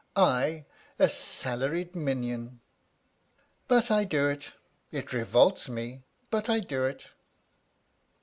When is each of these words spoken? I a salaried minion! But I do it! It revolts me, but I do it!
I 0.15 0.65
a 0.97 1.07
salaried 1.07 1.95
minion! 1.95 2.59
But 3.67 3.91
I 3.91 4.03
do 4.03 4.29
it! 4.29 4.51
It 4.89 5.13
revolts 5.13 5.69
me, 5.69 6.01
but 6.31 6.49
I 6.49 6.59
do 6.59 6.85
it! 6.85 7.11